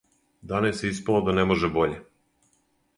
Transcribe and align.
Данас 0.51 0.81
је 0.85 0.91
испало 0.95 1.21
да 1.29 1.37
не 1.41 1.47
може 1.53 1.73
боље. 1.79 2.03